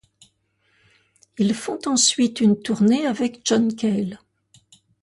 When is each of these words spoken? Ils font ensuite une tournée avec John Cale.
Ils 1.37 1.53
font 1.53 1.77
ensuite 1.85 2.41
une 2.41 2.59
tournée 2.59 3.05
avec 3.05 3.41
John 3.45 3.71
Cale. 3.75 4.17